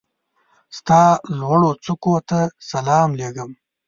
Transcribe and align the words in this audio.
ستا 0.77 1.01
لوړوڅوکو 1.39 2.13
ته 2.29 2.39
سلام 2.71 3.09
لېږم 3.19 3.51